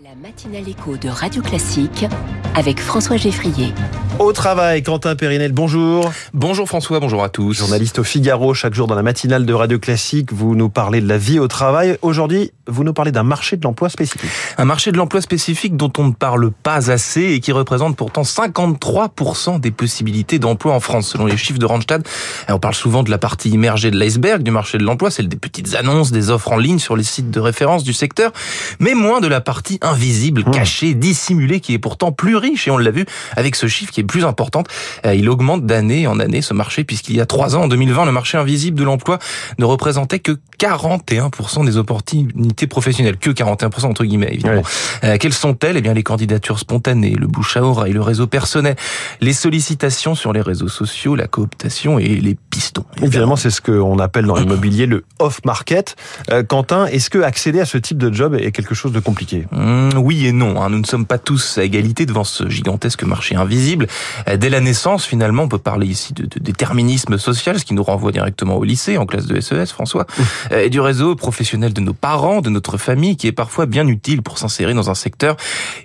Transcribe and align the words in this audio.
La 0.00 0.14
matinale 0.14 0.68
écho 0.68 0.96
de 0.96 1.08
Radio 1.08 1.42
Classique 1.42 2.06
avec 2.54 2.80
François 2.80 3.16
Geffrier. 3.16 3.74
Au 4.20 4.32
travail, 4.32 4.82
Quentin 4.84 5.16
Périnel, 5.16 5.52
bonjour. 5.52 6.12
Bonjour 6.34 6.68
François, 6.68 7.00
bonjour 7.00 7.24
à 7.24 7.28
tous. 7.28 7.52
Journaliste 7.52 7.98
au 7.98 8.04
Figaro, 8.04 8.54
chaque 8.54 8.74
jour 8.74 8.86
dans 8.86 8.94
la 8.94 9.02
matinale 9.02 9.44
de 9.44 9.52
Radio 9.52 9.78
Classique, 9.78 10.32
vous 10.32 10.54
nous 10.54 10.68
parlez 10.68 11.00
de 11.00 11.08
la 11.08 11.18
vie 11.18 11.40
au 11.40 11.48
travail. 11.48 11.98
Aujourd'hui, 12.02 12.52
vous 12.68 12.84
nous 12.84 12.92
parlez 12.92 13.12
d'un 13.12 13.22
marché 13.22 13.56
de 13.56 13.62
l'emploi 13.64 13.88
spécifique. 13.88 14.30
Un 14.56 14.64
marché 14.64 14.92
de 14.92 14.96
l'emploi 14.96 15.20
spécifique 15.20 15.76
dont 15.76 15.92
on 15.98 16.08
ne 16.08 16.12
parle 16.12 16.50
pas 16.50 16.90
assez 16.90 17.22
et 17.22 17.40
qui 17.40 17.52
représente 17.52 17.96
pourtant 17.96 18.22
53% 18.22 19.60
des 19.60 19.70
possibilités 19.70 20.38
d'emploi 20.38 20.74
en 20.74 20.80
France, 20.80 21.08
selon 21.08 21.26
les 21.26 21.36
chiffres 21.36 21.58
de 21.58 21.66
Randstad. 21.66 22.06
On 22.48 22.58
parle 22.58 22.74
souvent 22.74 23.02
de 23.02 23.10
la 23.10 23.18
partie 23.18 23.50
immergée 23.50 23.90
de 23.90 23.98
l'iceberg 23.98 24.42
du 24.42 24.50
marché 24.50 24.78
de 24.78 24.84
l'emploi, 24.84 25.10
celle 25.10 25.28
des 25.28 25.36
petites 25.36 25.74
annonces, 25.74 26.12
des 26.12 26.30
offres 26.30 26.52
en 26.52 26.56
ligne 26.56 26.78
sur 26.78 26.96
les 26.96 27.04
sites 27.04 27.30
de 27.30 27.40
référence 27.40 27.84
du 27.84 27.92
secteur, 27.92 28.32
mais 28.80 28.94
moins 28.94 29.20
de 29.20 29.28
la 29.28 29.40
partie 29.40 29.78
invisible, 29.88 30.42
Mmh. 30.46 30.50
cachée, 30.50 30.94
dissimulée, 30.94 31.60
qui 31.60 31.74
est 31.74 31.78
pourtant 31.78 32.12
plus 32.12 32.36
riche, 32.36 32.68
et 32.68 32.70
on 32.70 32.78
l'a 32.78 32.90
vu 32.90 33.04
avec 33.36 33.56
ce 33.56 33.66
chiffre 33.66 33.92
qui 33.92 34.00
est 34.00 34.04
plus 34.04 34.24
important. 34.24 34.62
Euh, 35.06 35.14
Il 35.14 35.28
augmente 35.28 35.66
d'année 35.66 36.06
en 36.06 36.20
année 36.20 36.42
ce 36.42 36.54
marché, 36.54 36.84
puisqu'il 36.84 37.16
y 37.16 37.20
a 37.20 37.26
trois 37.26 37.56
ans, 37.56 37.62
en 37.64 37.68
2020, 37.68 38.04
le 38.04 38.12
marché 38.12 38.38
invisible 38.38 38.78
de 38.78 38.84
l'emploi 38.84 39.18
ne 39.58 39.64
représentait 39.64 40.18
que 40.20 40.38
41% 40.58 41.64
des 41.64 41.76
opportunités 41.76 42.66
professionnelles, 42.66 43.16
que 43.16 43.30
41% 43.30 43.86
entre 43.86 44.04
guillemets, 44.04 44.30
évidemment. 44.32 44.62
Euh, 45.04 45.16
quelles 45.18 45.32
sont-elles? 45.32 45.76
Eh 45.76 45.80
bien, 45.80 45.94
les 45.94 46.02
candidatures 46.02 46.58
spontanées, 46.58 47.14
le 47.18 47.26
bouche 47.26 47.56
à 47.56 47.62
oreille, 47.62 47.92
le 47.92 48.02
réseau 48.02 48.26
personnel, 48.26 48.76
les 49.20 49.32
sollicitations 49.32 50.14
sur 50.14 50.32
les 50.32 50.40
réseaux 50.40 50.68
sociaux, 50.68 51.14
la 51.16 51.26
cooptation 51.26 51.98
et 51.98 52.08
les 52.08 52.36
pistons. 52.50 52.84
Évidemment, 53.02 53.36
c'est 53.36 53.50
ce 53.50 53.60
qu'on 53.60 53.98
appelle 53.98 54.26
dans 54.26 54.36
l'immobilier 54.36 54.86
le 54.86 55.04
off-market. 55.18 55.96
Euh, 56.30 56.42
Quentin, 56.42 56.86
est-ce 56.86 57.10
que 57.10 57.18
accéder 57.18 57.60
à 57.60 57.64
ce 57.64 57.78
type 57.78 57.98
de 57.98 58.12
job 58.12 58.34
est 58.34 58.52
quelque 58.52 58.74
chose 58.74 58.92
de 58.92 59.00
compliqué? 59.00 59.46
Mmh, 59.52 59.56
oui 59.96 60.26
et 60.26 60.32
non. 60.32 60.60
hein. 60.62 60.70
Nous 60.70 60.78
ne 60.78 60.86
sommes 60.86 61.06
pas 61.06 61.18
tous 61.18 61.58
à 61.58 61.64
égalité 61.64 62.06
devant 62.06 62.24
ce 62.24 62.48
gigantesque 62.48 63.02
marché 63.04 63.34
invisible. 63.36 63.86
Euh, 64.28 64.36
Dès 64.36 64.50
la 64.50 64.60
naissance, 64.60 65.04
finalement, 65.04 65.44
on 65.44 65.48
peut 65.48 65.58
parler 65.58 65.86
ici 65.86 66.12
de, 66.14 66.24
de 66.24 66.38
déterminisme 66.40 67.18
social, 67.18 67.58
ce 67.58 67.64
qui 67.64 67.74
nous 67.74 67.82
renvoie 67.82 68.12
directement 68.12 68.56
au 68.56 68.64
lycée, 68.64 68.98
en 68.98 69.06
classe 69.06 69.26
de 69.26 69.40
SES, 69.40 69.66
François, 69.72 70.06
euh, 70.52 70.64
et 70.64 70.70
du 70.70 70.80
réseau 70.80 71.14
professionnel 71.16 71.72
de 71.72 71.80
nos 71.80 71.92
parents, 71.92 72.40
de 72.40 72.50
notre 72.50 72.76
famille, 72.78 73.16
qui 73.16 73.26
est 73.26 73.32
parfois 73.32 73.66
bien 73.66 73.86
utile 73.86 74.22
pour 74.22 74.38
s'insérer 74.38 74.74
dans 74.74 74.90
un 74.90 74.94
secteur 74.94 75.36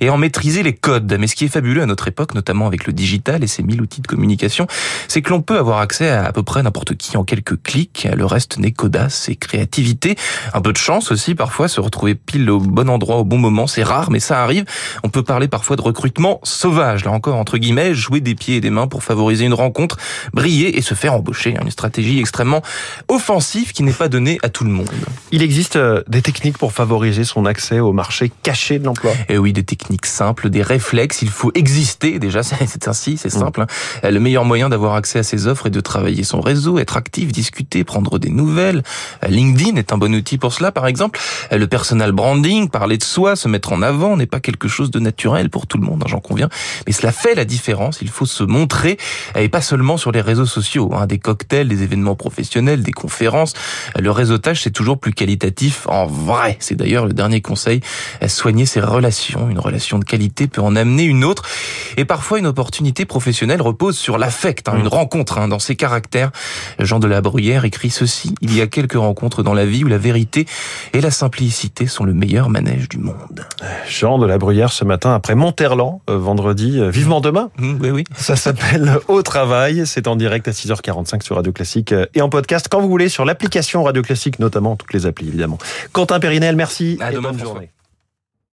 et 0.02 0.10
en 0.10 0.18
maîtriser 0.18 0.64
les 0.64 0.74
codes. 0.74 1.16
Mais 1.20 1.28
ce 1.28 1.36
qui 1.36 1.46
est 1.46 1.50
fabuleux 1.50 1.82
à 1.82 1.86
notre 1.86 2.08
époque, 2.08 2.34
notamment 2.36 2.68
avec 2.68 2.86
le 2.88 2.94
digital 2.94 3.44
et 3.44 3.48
ses 3.48 3.64
mille 3.64 3.82
outils 3.82 4.02
de 4.02 4.08
communication, 4.08 4.68
c'est 5.08 5.22
que 5.22 5.30
l'on 5.30 5.42
peut 5.42 5.58
avoir 5.58 5.80
accès 5.80 6.10
à 6.10 6.24
à 6.26 6.32
peu 6.32 6.42
près 6.44 6.64
n'importe 6.64 6.96
qui 6.96 7.16
en 7.18 7.24
quelques 7.24 7.62
clics. 7.62 8.08
Le 8.16 8.26
reste 8.26 8.58
n'est 8.58 8.72
qu'audace 8.72 9.30
et 9.30 9.36
créativité. 9.36 10.16
Un 10.54 10.62
peu 10.62 10.72
de 10.72 10.78
chance 10.78 11.12
aussi, 11.12 11.36
parfois, 11.36 11.68
se 11.68 11.80
retrouver 11.82 12.16
pile 12.16 12.50
au 12.50 12.60
bon 12.60 12.90
endroit 12.90 13.18
au 13.18 13.24
bon 13.24 13.38
moment. 13.38 13.68
C'est 13.68 13.83
rare, 13.84 14.10
mais 14.12 14.20
ça 14.20 14.42
arrive. 14.44 14.66
On 15.04 15.10
peut 15.10 15.24
parler 15.24 15.48
parfois 15.48 15.76
de 15.76 15.82
recrutement 15.82 16.40
sauvage, 16.44 17.06
là 17.06 17.12
encore, 17.12 17.36
entre 17.38 17.58
guillemets, 17.58 17.94
jouer 17.94 18.20
des 18.22 18.36
pieds 18.36 18.58
et 18.58 18.62
des 18.62 18.70
mains 18.70 18.88
pour 18.88 19.04
favoriser 19.04 19.46
une 19.46 19.54
rencontre, 19.54 19.98
briller 20.34 20.78
et 20.78 20.82
se 20.82 20.94
faire 20.94 21.14
embaucher. 21.14 21.56
Une 21.62 21.72
stratégie 21.72 22.20
extrêmement 22.20 22.62
offensive 23.08 23.72
qui 23.74 23.84
n'est 23.84 23.92
pas 23.94 24.08
donnée 24.08 24.40
à 24.44 24.50
tout 24.50 24.64
le 24.64 24.70
monde. 24.72 24.90
Il 25.32 25.42
existe 25.42 25.76
euh, 25.76 26.02
des 26.08 26.22
techniques 26.22 26.58
pour 26.58 26.72
favoriser 26.74 27.24
son 27.24 27.46
accès 27.46 27.80
au 27.80 27.92
marché 27.94 28.32
caché 28.44 28.80
de 28.80 28.86
l'emploi 28.86 29.12
Et 29.30 29.38
oui, 29.38 29.54
des 29.54 29.64
techniques 29.64 30.06
simples, 30.06 30.50
des 30.50 30.62
réflexes, 30.62 31.22
il 31.22 31.30
faut 31.30 31.52
exister 31.56 32.20
déjà, 32.20 32.44
c'est 32.44 32.88
ainsi, 32.88 33.18
c'est 33.18 33.30
simple. 33.30 33.62
hein. 33.62 34.10
Le 34.10 34.20
meilleur 34.20 34.46
moyen 34.46 34.70
d'avoir 34.70 34.96
accès 34.96 35.20
à 35.20 35.24
ces 35.24 35.48
offres 35.48 35.68
est 35.68 35.72
de 35.72 35.80
travailler 35.82 36.24
son 36.24 36.42
réseau, 36.42 36.80
être 36.80 36.98
actif, 36.98 37.32
discuter, 37.32 37.84
prendre 37.84 38.20
des 38.20 38.30
nouvelles. 38.30 38.84
Euh, 39.24 39.28
LinkedIn 39.28 39.76
est 39.78 39.94
un 39.94 39.98
bon 39.98 40.14
outil 40.16 40.38
pour 40.38 40.54
cela, 40.54 40.72
par 40.72 40.88
exemple. 40.88 41.20
Euh, 41.52 41.58
Le 41.58 41.68
personal 41.68 42.12
branding, 42.12 42.70
parler 42.70 42.98
de 42.98 43.04
soi, 43.04 43.36
se 43.36 43.48
mettre 43.48 43.72
en 43.73 43.73
avant 43.82 44.18
n'est 44.18 44.26
pas 44.26 44.40
quelque 44.40 44.68
chose 44.68 44.92
de 44.92 45.00
naturel 45.00 45.50
pour 45.50 45.68
tout 45.68 45.78
le 45.78 45.86
monde, 45.86 46.04
hein, 46.04 46.10
j'en 46.10 46.20
conviens. 46.20 46.50
Mais 46.86 46.94
cela 46.94 47.12
fait 47.12 47.36
la 47.36 47.46
différence, 47.46 48.00
il 48.02 48.10
faut 48.10 48.26
se 48.26 48.44
montrer, 48.44 48.98
et 49.36 49.50
pas 49.50 49.62
seulement 49.62 49.98
sur 49.98 50.12
les 50.12 50.22
réseaux 50.22 50.46
sociaux, 50.46 50.92
hein, 50.94 51.08
des 51.08 51.20
cocktails, 51.20 51.68
des 51.68 51.84
événements 51.84 52.16
professionnels, 52.16 52.84
des 52.84 52.92
conférences. 52.92 53.54
Le 53.98 54.12
réseautage, 54.12 54.62
c'est 54.62 54.72
toujours 54.72 55.00
plus 55.00 55.14
qualitatif 55.14 55.88
en 55.88 56.06
vrai. 56.06 56.58
C'est 56.60 56.76
d'ailleurs 56.76 57.06
le 57.06 57.14
dernier 57.14 57.42
conseil, 57.42 57.82
soigner 58.28 58.66
ses 58.66 58.82
relations. 58.82 59.50
Une 59.50 59.60
relation 59.60 60.00
de 60.00 60.06
qualité 60.06 60.48
peut 60.48 60.62
en 60.62 60.76
amener 60.76 61.04
une 61.04 61.24
autre. 61.24 61.44
Et 61.98 62.06
parfois, 62.06 62.40
une 62.40 62.48
opportunité 62.48 63.06
professionnelle 63.06 63.62
repose 63.62 63.98
sur 63.98 64.18
l'affect, 64.18 64.68
hein, 64.70 64.78
une 64.78 64.88
rencontre 64.88 65.38
hein, 65.38 65.48
dans 65.48 65.60
ses 65.60 65.76
caractères. 65.76 66.32
Jean 66.80 67.00
de 67.00 67.08
la 67.08 67.22
Bruyère 67.22 67.66
écrit 67.66 67.90
ceci. 67.90 68.36
Il 68.42 68.56
y 68.56 68.62
a 68.62 68.68
quelques 68.68 68.94
rencontres 68.94 69.44
dans 69.44 69.54
la 69.54 69.66
vie 69.66 69.84
où 69.84 69.88
la 69.88 69.98
vérité 69.98 70.46
et 70.94 71.02
la 71.02 71.12
simplicité 71.12 71.88
sont 71.88 72.04
le 72.04 72.14
meilleur 72.14 72.50
manège 72.50 72.90
du 72.90 72.98
monde. 72.98 73.46
Jean 73.88 74.18
de 74.18 74.26
la 74.26 74.38
Bruyère 74.38 74.72
ce 74.72 74.86
matin 74.86 75.14
après 75.14 75.36
Monterland, 75.36 76.02
euh, 76.10 76.18
vendredi, 76.18 76.80
euh, 76.80 76.90
vivement 76.90 77.22
demain. 77.22 77.50
Hum, 77.60 77.80
oui, 77.82 77.90
oui. 77.92 78.04
Ça 78.16 78.36
s'appelle 78.36 78.98
Au 79.08 79.22
travail. 79.22 79.84
C'est 79.86 80.08
en 80.08 80.16
direct 80.16 80.48
à 80.48 80.52
6h45 80.52 81.24
sur 81.24 81.36
Radio 81.36 81.52
Classique 81.52 81.92
euh, 81.92 82.06
et 82.14 82.22
en 82.22 82.30
podcast 82.30 82.68
quand 82.70 82.82
vous 82.82 82.90
voulez 82.90 83.10
sur 83.10 83.26
l'application 83.26 83.84
Radio 83.84 84.02
Classique, 84.02 84.40
notamment 84.40 84.76
toutes 84.76 84.94
les 84.94 85.06
applis 85.06 85.28
évidemment. 85.28 85.58
Quentin 85.92 86.20
Périnel, 86.20 86.56
merci 86.56 86.98
À 87.02 87.12
et 87.12 87.16
demain, 87.16 87.30
bonne 87.30 87.38
François. 87.40 87.54
journée. 87.56 87.70